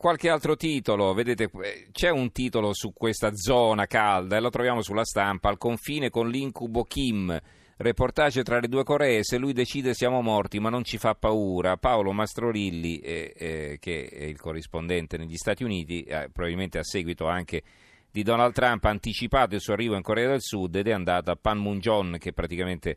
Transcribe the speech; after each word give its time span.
qualche 0.00 0.30
altro 0.30 0.56
titolo, 0.56 1.12
vedete, 1.12 1.50
c'è 1.92 2.08
un 2.08 2.32
titolo 2.32 2.72
su 2.72 2.94
questa 2.94 3.34
zona 3.34 3.84
calda 3.84 4.38
e 4.38 4.40
lo 4.40 4.48
troviamo 4.48 4.80
sulla 4.80 5.04
stampa, 5.04 5.50
al 5.50 5.58
confine 5.58 6.08
con 6.08 6.30
l'incubo 6.30 6.84
Kim. 6.84 7.38
Reportage 7.76 8.42
tra 8.42 8.60
le 8.60 8.68
due 8.68 8.82
Coree, 8.82 9.22
se 9.22 9.36
lui 9.36 9.52
decide 9.52 9.92
siamo 9.92 10.22
morti, 10.22 10.58
ma 10.58 10.70
non 10.70 10.84
ci 10.84 10.96
fa 10.96 11.14
paura. 11.14 11.76
Paolo 11.76 12.12
Mastrorilli, 12.12 12.98
eh, 13.00 13.34
eh, 13.36 13.76
che 13.78 14.06
è 14.06 14.24
il 14.24 14.40
corrispondente 14.40 15.18
negli 15.18 15.36
Stati 15.36 15.64
Uniti, 15.64 16.02
eh, 16.04 16.30
probabilmente 16.32 16.78
a 16.78 16.82
seguito 16.82 17.26
anche 17.26 17.62
di 18.10 18.22
Donald 18.22 18.54
Trump, 18.54 18.82
ha 18.86 18.88
anticipato 18.88 19.54
il 19.54 19.60
suo 19.60 19.74
arrivo 19.74 19.96
in 19.96 20.02
Corea 20.02 20.28
del 20.28 20.40
Sud 20.40 20.76
ed 20.76 20.88
è 20.88 20.92
andato 20.92 21.30
a 21.30 21.36
Panmunjom, 21.36 22.16
che 22.16 22.32
praticamente 22.32 22.96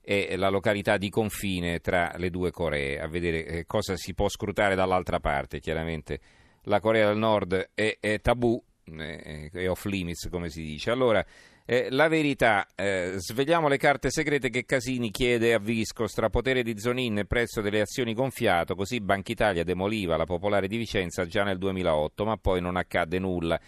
è 0.00 0.36
la 0.36 0.50
località 0.50 0.98
di 0.98 1.08
confine 1.08 1.80
tra 1.80 2.12
le 2.16 2.30
due 2.30 2.52
Coree, 2.52 3.00
a 3.00 3.08
vedere 3.08 3.44
eh, 3.44 3.66
cosa 3.66 3.96
si 3.96 4.14
può 4.14 4.28
scrutare 4.28 4.76
dall'altra 4.76 5.18
parte, 5.18 5.58
chiaramente 5.58 6.20
la 6.64 6.80
Corea 6.80 7.08
del 7.08 7.18
Nord 7.18 7.70
è, 7.74 7.96
è 8.00 8.20
tabù, 8.20 8.62
è 8.84 9.68
off 9.68 9.84
limits 9.86 10.28
come 10.30 10.50
si 10.50 10.62
dice. 10.62 10.90
Allora, 10.90 11.24
eh, 11.66 11.88
la 11.90 12.08
verità, 12.08 12.66
eh, 12.74 13.14
svegliamo 13.16 13.68
le 13.68 13.78
carte 13.78 14.10
segrete 14.10 14.50
che 14.50 14.66
Casini 14.66 15.10
chiede 15.10 15.54
a 15.54 15.58
Visco, 15.58 16.06
strapotere 16.06 16.62
di 16.62 16.78
Zonin 16.78 17.24
prezzo 17.26 17.62
delle 17.62 17.80
azioni 17.80 18.12
gonfiato, 18.12 18.74
così 18.74 19.00
Banca 19.00 19.32
Italia 19.32 19.64
demoliva 19.64 20.18
la 20.18 20.26
Popolare 20.26 20.68
di 20.68 20.76
Vicenza 20.76 21.24
già 21.24 21.42
nel 21.42 21.56
2008, 21.56 22.24
ma 22.26 22.36
poi 22.36 22.60
non 22.60 22.76
accadde 22.76 23.18
nulla. 23.18 23.58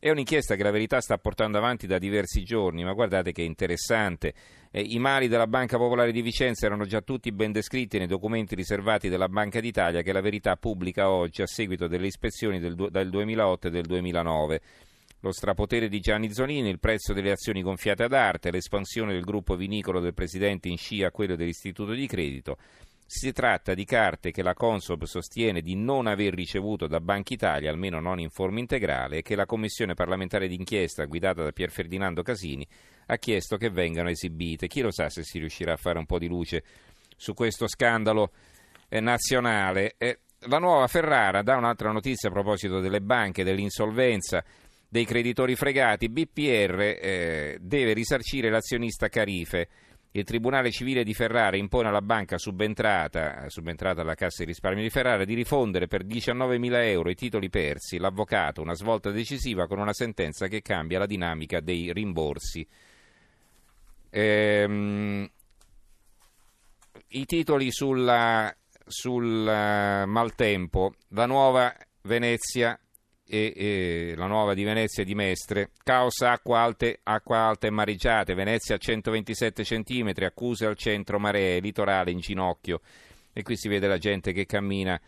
È 0.00 0.10
un'inchiesta 0.10 0.54
che 0.54 0.62
la 0.62 0.70
verità 0.70 1.00
sta 1.00 1.18
portando 1.18 1.58
avanti 1.58 1.88
da 1.88 1.98
diversi 1.98 2.44
giorni, 2.44 2.84
ma 2.84 2.92
guardate 2.92 3.32
che 3.32 3.42
interessante. 3.42 4.32
Eh, 4.70 4.80
I 4.80 5.00
mali 5.00 5.26
della 5.26 5.48
Banca 5.48 5.76
Popolare 5.76 6.12
di 6.12 6.22
Vicenza 6.22 6.66
erano 6.66 6.84
già 6.84 7.00
tutti 7.00 7.32
ben 7.32 7.50
descritti 7.50 7.98
nei 7.98 8.06
documenti 8.06 8.54
riservati 8.54 9.08
della 9.08 9.28
Banca 9.28 9.58
d'Italia 9.58 10.02
che 10.02 10.12
la 10.12 10.20
verità 10.20 10.54
pubblica 10.54 11.10
oggi 11.10 11.42
a 11.42 11.48
seguito 11.48 11.88
delle 11.88 12.06
ispezioni 12.06 12.60
del, 12.60 12.76
del 12.76 13.10
2008 13.10 13.66
e 13.66 13.70
del 13.70 13.86
2009 13.86 14.60
lo 15.22 15.32
strapotere 15.32 15.88
di 15.88 15.98
Gianni 15.98 16.32
Zonini, 16.32 16.68
il 16.68 16.78
prezzo 16.78 17.12
delle 17.12 17.32
azioni 17.32 17.60
gonfiate 17.60 18.04
ad 18.04 18.12
arte, 18.12 18.52
l'espansione 18.52 19.12
del 19.12 19.24
gruppo 19.24 19.56
vinicolo 19.56 19.98
del 19.98 20.14
presidente 20.14 20.68
in 20.68 20.76
scia 20.76 21.08
a 21.08 21.10
quello 21.10 21.34
dell'istituto 21.34 21.90
di 21.92 22.06
credito, 22.06 22.56
si 23.10 23.32
tratta 23.32 23.72
di 23.72 23.86
carte 23.86 24.30
che 24.32 24.42
la 24.42 24.52
Consob 24.52 25.04
sostiene 25.04 25.62
di 25.62 25.74
non 25.74 26.06
aver 26.06 26.34
ricevuto 26.34 26.86
da 26.86 27.00
Banca 27.00 27.32
Italia, 27.32 27.70
almeno 27.70 28.00
non 28.00 28.20
in 28.20 28.28
forma 28.28 28.58
integrale, 28.58 29.16
e 29.16 29.22
che 29.22 29.34
la 29.34 29.46
Commissione 29.46 29.94
parlamentare 29.94 30.46
d'inchiesta 30.46 31.06
guidata 31.06 31.42
da 31.42 31.52
Pier 31.52 31.70
Ferdinando 31.70 32.20
Casini 32.22 32.68
ha 33.06 33.16
chiesto 33.16 33.56
che 33.56 33.70
vengano 33.70 34.10
esibite. 34.10 34.66
Chi 34.66 34.82
lo 34.82 34.90
sa 34.90 35.08
se 35.08 35.22
si 35.22 35.38
riuscirà 35.38 35.72
a 35.72 35.78
fare 35.78 35.98
un 35.98 36.04
po' 36.04 36.18
di 36.18 36.28
luce 36.28 36.62
su 37.16 37.32
questo 37.32 37.66
scandalo 37.66 38.30
eh, 38.90 39.00
nazionale. 39.00 39.94
Eh, 39.96 40.18
la 40.40 40.58
nuova 40.58 40.86
Ferrara 40.86 41.40
dà 41.40 41.56
un'altra 41.56 41.90
notizia 41.90 42.28
a 42.28 42.32
proposito 42.32 42.78
delle 42.78 43.00
banche, 43.00 43.42
dell'insolvenza 43.42 44.44
dei 44.86 45.06
creditori 45.06 45.56
fregati. 45.56 46.10
BPR 46.10 46.78
eh, 46.78 47.58
deve 47.58 47.94
risarcire 47.94 48.50
l'azionista 48.50 49.08
Carife. 49.08 49.68
Il 50.12 50.24
Tribunale 50.24 50.70
Civile 50.70 51.04
di 51.04 51.12
Ferrara 51.12 51.56
impone 51.56 51.88
alla 51.88 52.00
banca 52.00 52.38
subentrata, 52.38 53.48
subentrata 53.48 54.00
alla 54.00 54.14
Cassa 54.14 54.42
di 54.42 54.48
risparmio 54.48 54.82
di 54.82 54.88
Ferrara 54.88 55.24
di 55.24 55.34
rifondere 55.34 55.86
per 55.86 56.04
19.000 56.04 56.84
euro 56.86 57.10
i 57.10 57.14
titoli 57.14 57.50
persi. 57.50 57.98
L'avvocato, 57.98 58.62
una 58.62 58.74
svolta 58.74 59.10
decisiva 59.10 59.66
con 59.66 59.78
una 59.78 59.92
sentenza 59.92 60.46
che 60.46 60.62
cambia 60.62 60.98
la 60.98 61.06
dinamica 61.06 61.60
dei 61.60 61.92
rimborsi. 61.92 62.66
Ehm, 64.10 65.30
I 67.08 67.24
titoli 67.26 67.70
sulla, 67.70 68.54
sul 68.86 69.24
uh, 69.24 70.08
maltempo. 70.08 70.94
La 71.08 71.26
nuova 71.26 71.74
Venezia 72.02 72.78
e, 73.28 73.52
e, 73.54 74.14
la 74.16 74.26
nuova 74.26 74.54
di 74.54 74.64
Venezia 74.64 75.04
di 75.04 75.14
Mestre, 75.14 75.70
caos 75.84 76.22
acqua 76.22 76.60
alte, 76.60 77.00
acqua 77.02 77.38
alta 77.38 77.66
e 77.66 77.70
mareggiate, 77.70 78.34
Venezia 78.34 78.76
a 78.76 78.78
127 78.78 79.62
cm, 79.62 80.12
accuse 80.22 80.64
al 80.64 80.76
centro 80.76 81.18
maree, 81.18 81.60
litorale 81.60 82.10
in 82.10 82.20
ginocchio. 82.20 82.80
E 83.32 83.42
qui 83.42 83.56
si 83.56 83.68
vede 83.68 83.86
la 83.86 83.98
gente 83.98 84.32
che 84.32 84.46
cammina 84.46 84.98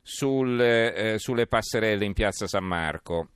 sul, 0.00 0.60
eh, 0.60 1.16
sulle 1.18 1.46
passerelle 1.46 2.04
in 2.04 2.14
piazza 2.14 2.46
San 2.46 2.64
Marco. 2.64 3.28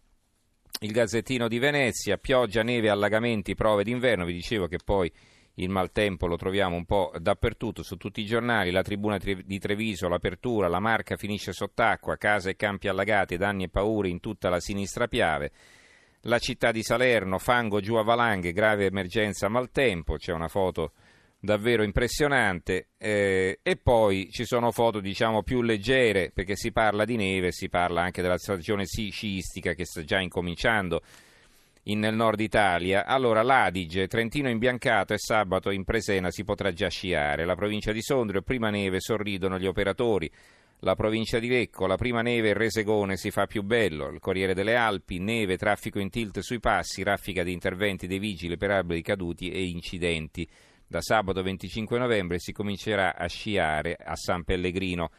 Il 0.80 0.90
Gazzettino 0.90 1.46
di 1.46 1.58
Venezia, 1.58 2.16
pioggia, 2.16 2.62
neve, 2.62 2.88
allagamenti, 2.88 3.54
prove 3.54 3.84
d'inverno, 3.84 4.24
vi 4.24 4.32
dicevo 4.32 4.66
che 4.66 4.78
poi 4.82 5.12
il 5.54 5.68
maltempo 5.68 6.26
lo 6.26 6.36
troviamo 6.36 6.76
un 6.76 6.84
po' 6.84 7.12
dappertutto, 7.18 7.82
su 7.82 7.96
tutti 7.96 8.20
i 8.20 8.26
giornali, 8.26 8.70
la 8.70 8.82
tribuna 8.82 9.18
di 9.18 9.58
Treviso, 9.58 10.08
l'apertura, 10.08 10.68
la 10.68 10.80
Marca 10.80 11.16
finisce 11.16 11.52
sott'acqua, 11.52 12.16
case 12.16 12.50
e 12.50 12.56
campi 12.56 12.88
allagati, 12.88 13.36
danni 13.36 13.64
e 13.64 13.68
paure 13.68 14.08
in 14.08 14.20
tutta 14.20 14.48
la 14.48 14.58
sinistra 14.58 15.06
Piave. 15.06 15.52
La 16.22 16.38
città 16.38 16.72
di 16.72 16.82
Salerno, 16.82 17.38
fango 17.38 17.80
giù 17.80 17.94
a 17.94 18.02
valanghe, 18.02 18.52
grave 18.52 18.86
emergenza 18.86 19.48
maltempo, 19.48 20.16
c'è 20.16 20.32
una 20.32 20.48
foto 20.48 20.92
davvero 21.38 21.82
impressionante 21.82 22.88
eh, 22.96 23.58
e 23.62 23.76
poi 23.76 24.30
ci 24.30 24.46
sono 24.46 24.72
foto 24.72 25.00
diciamo 25.00 25.42
più 25.42 25.60
leggere 25.60 26.30
perché 26.32 26.56
si 26.56 26.72
parla 26.72 27.04
di 27.04 27.16
neve, 27.16 27.52
si 27.52 27.68
parla 27.68 28.00
anche 28.00 28.22
della 28.22 28.38
stagione 28.38 28.86
sciistica 28.86 29.74
che 29.74 29.84
sta 29.84 30.02
già 30.02 30.18
incominciando 30.18 31.02
in, 31.84 31.98
nel 31.98 32.14
nord 32.14 32.40
Italia. 32.40 33.06
Allora 33.06 33.42
l'Adige, 33.42 34.06
Trentino 34.06 34.48
imbiancato 34.48 35.12
e 35.12 35.18
sabato 35.18 35.70
in 35.70 35.84
Presena 35.84 36.30
si 36.30 36.44
potrà 36.44 36.72
già 36.72 36.88
sciare. 36.88 37.44
La 37.44 37.54
provincia 37.54 37.92
di 37.92 38.02
Sondrio, 38.02 38.42
prima 38.42 38.70
neve, 38.70 39.00
sorridono 39.00 39.58
gli 39.58 39.66
operatori. 39.66 40.30
La 40.80 40.94
provincia 40.94 41.38
di 41.38 41.48
Lecco, 41.48 41.86
la 41.86 41.96
prima 41.96 42.20
neve 42.20 42.50
il 42.50 42.56
Resegone 42.56 43.16
si 43.16 43.30
fa 43.30 43.46
più 43.46 43.62
bello. 43.62 44.08
Il 44.08 44.20
Corriere 44.20 44.54
delle 44.54 44.76
Alpi, 44.76 45.18
neve, 45.18 45.56
traffico 45.56 45.98
in 45.98 46.10
tilt 46.10 46.40
sui 46.40 46.60
passi, 46.60 47.02
raffica 47.02 47.42
di 47.42 47.52
interventi 47.52 48.06
dei 48.06 48.18
vigili 48.18 48.56
per 48.56 48.70
alberi 48.70 49.00
caduti 49.00 49.50
e 49.50 49.64
incidenti. 49.64 50.46
Da 50.86 51.00
sabato 51.00 51.42
25 51.42 51.98
novembre 51.98 52.38
si 52.38 52.52
comincerà 52.52 53.16
a 53.16 53.26
sciare 53.26 53.96
a 53.98 54.14
San 54.14 54.44
Pellegrino. 54.44 55.10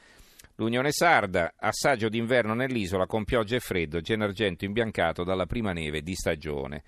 L'Unione 0.58 0.94
Sarda, 0.94 1.56
assaggio 1.58 2.08
d'inverno 2.08 2.54
nell'isola 2.54 3.08
con 3.08 3.26
pioggia 3.26 3.58
e 3.58 3.60
freddo, 3.60 4.00
Genergento 4.00 4.64
imbiancato 4.64 5.26
dalla 5.26 5.46
prima 5.46 5.74
neve 5.74 6.02
di 6.02 6.16
stagione. 6.16 6.84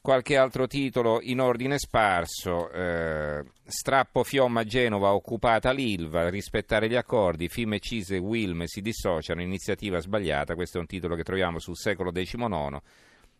Qualche 0.00 0.38
altro 0.38 0.66
titolo 0.66 1.18
in 1.20 1.40
ordine 1.40 1.76
sparso, 1.76 2.70
eh, 2.70 3.44
strappo 3.62 4.22
Fiomma 4.22 4.64
Genova 4.64 5.12
occupata 5.12 5.70
l'Ilva, 5.70 6.30
rispettare 6.30 6.88
gli 6.88 6.94
accordi, 6.94 7.50
Fime 7.50 7.78
Cise 7.78 8.16
e 8.16 8.20
Wilm 8.20 8.64
si 8.64 8.80
dissociano, 8.80 9.42
iniziativa 9.42 9.98
sbagliata, 9.98 10.54
questo 10.54 10.78
è 10.78 10.80
un 10.80 10.86
titolo 10.86 11.14
che 11.14 11.24
troviamo 11.24 11.58
sul 11.58 11.76
secolo 11.76 12.10
XIX, 12.10 12.80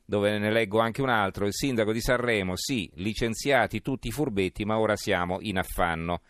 dove 0.04 0.36
ne 0.36 0.52
leggo 0.52 0.78
anche 0.80 1.00
un 1.00 1.08
altro, 1.08 1.46
il 1.46 1.54
sindaco 1.54 1.92
di 1.92 2.02
Sanremo, 2.02 2.52
sì, 2.54 2.90
licenziati 2.96 3.80
tutti 3.80 4.08
i 4.08 4.12
furbetti 4.12 4.66
ma 4.66 4.78
ora 4.78 4.94
siamo 4.94 5.38
in 5.40 5.56
affanno. 5.56 6.20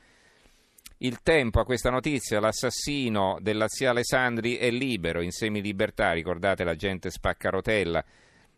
Il 1.01 1.21
tempo 1.23 1.61
a 1.61 1.65
questa 1.65 1.91
notizia, 1.91 2.41
l'assassino 2.41 3.39
della 3.41 3.69
zia 3.69 3.91
Alessandri 3.91 4.57
è 4.57 4.69
libero, 4.69 5.21
in 5.21 5.31
semi-libertà, 5.31 6.11
ricordate 6.11 6.65
la 6.65 6.75
gente 6.75 7.09
spaccarotella, 7.09 8.05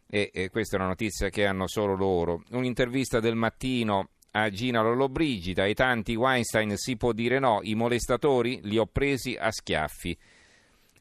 e, 0.09 0.31
e 0.33 0.49
questa 0.49 0.77
è 0.77 0.81
una 0.81 0.89
notizia 0.89 1.29
che 1.29 1.45
hanno 1.45 1.67
solo 1.67 1.95
loro. 1.95 2.43
Un'intervista 2.53 3.21
del 3.21 3.35
mattino 3.35 4.09
a 4.31 4.49
Gina 4.49 4.81
Lollobrigida, 4.81 5.65
ai 5.65 5.75
tanti 5.75 6.15
Weinstein 6.15 6.79
si 6.79 6.97
può 6.97 7.13
dire 7.13 7.39
no, 7.39 7.61
i 7.63 7.75
molestatori 7.75 8.61
li 8.63 8.79
ho 8.79 8.87
presi 8.87 9.37
a 9.39 9.51
schiaffi. 9.51 10.17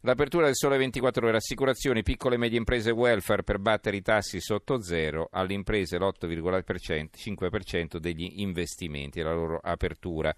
L'apertura 0.01 0.45
del 0.45 0.55
sole 0.55 0.77
24 0.77 1.25
ore, 1.25 1.37
assicurazioni, 1.37 2.03
piccole 2.03 2.35
e 2.35 2.37
medie 2.37 2.57
imprese 2.57 2.91
welfare 2.91 3.43
per 3.43 3.59
battere 3.59 3.95
i 3.95 4.01
tassi 4.01 4.41
sotto 4.41 4.81
zero, 4.81 5.29
alle 5.31 5.53
imprese 5.53 5.97
l'8,5% 5.97 7.97
degli 7.97 8.41
investimenti, 8.41 9.21
la 9.21 9.33
loro 9.33 9.59
apertura. 9.61 10.35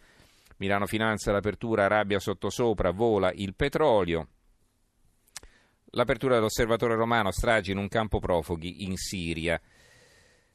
Milano 0.61 0.85
Finanza, 0.85 1.31
l'apertura, 1.31 1.87
rabbia 1.87 2.19
sottosopra, 2.19 2.91
vola 2.91 3.31
il 3.31 3.55
petrolio. 3.55 4.27
L'apertura 5.93 6.35
dell'osservatore 6.35 6.93
romano, 6.93 7.31
stragi 7.31 7.71
in 7.71 7.79
un 7.79 7.87
campo 7.87 8.19
profughi 8.19 8.83
in 8.83 8.95
Siria. 8.95 9.59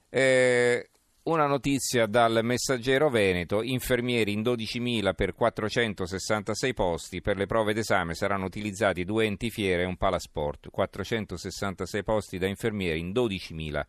Eh, 0.09 0.91
una 1.25 1.47
notizia 1.49 2.07
dal 2.07 2.39
messaggero 2.45 3.11
Veneto, 3.11 3.63
infermieri 3.63 4.33
in 4.33 4.43
12.000 4.43 5.13
per 5.13 5.35
466 5.35 6.73
posti, 6.73 7.21
per 7.21 7.37
le 7.37 7.47
prove 7.47 7.75
d'esame 7.75 8.15
saranno 8.15 8.45
utilizzati 8.45 9.05
due 9.05 9.25
enti 9.25 9.51
fiere 9.51 9.83
e 9.83 9.87
un 9.87 9.97
palasport, 9.97 10.71
466 10.71 12.05
posti 12.05 12.39
da 12.39 12.47
infermieri 12.47 13.01
in 13.01 13.11
12.000 13.11 13.83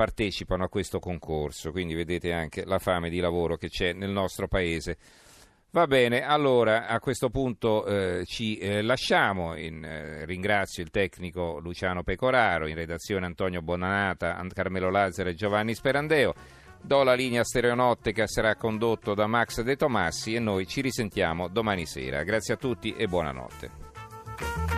partecipano 0.00 0.64
a 0.64 0.68
questo 0.70 0.98
concorso, 0.98 1.72
quindi 1.72 1.92
vedete 1.92 2.32
anche 2.32 2.64
la 2.64 2.78
fame 2.78 3.10
di 3.10 3.20
lavoro 3.20 3.58
che 3.58 3.68
c'è 3.68 3.92
nel 3.92 4.08
nostro 4.08 4.48
paese. 4.48 4.96
Va 5.72 5.86
bene, 5.86 6.22
allora 6.22 6.86
a 6.86 6.98
questo 7.00 7.28
punto 7.28 7.84
eh, 7.84 8.24
ci 8.24 8.56
eh, 8.56 8.80
lasciamo, 8.80 9.58
in, 9.58 9.84
eh, 9.84 10.24
ringrazio 10.24 10.82
il 10.82 10.88
tecnico 10.88 11.58
Luciano 11.58 12.02
Pecoraro, 12.02 12.66
in 12.66 12.76
redazione 12.76 13.26
Antonio 13.26 13.60
Bonanata, 13.60 14.42
Carmelo 14.54 14.88
Lazzaro 14.88 15.28
e 15.28 15.34
Giovanni 15.34 15.74
Sperandeo. 15.74 16.32
Do 16.80 17.02
la 17.02 17.12
linea 17.12 17.44
stereonotte 17.44 18.12
che 18.12 18.26
sarà 18.26 18.56
condotto 18.56 19.12
da 19.12 19.26
Max 19.26 19.60
De 19.60 19.76
Tomassi 19.76 20.34
e 20.34 20.38
noi 20.38 20.66
ci 20.66 20.80
risentiamo 20.80 21.48
domani 21.48 21.84
sera. 21.84 22.22
Grazie 22.22 22.54
a 22.54 22.56
tutti 22.56 22.94
e 22.94 23.06
buonanotte. 23.06 24.69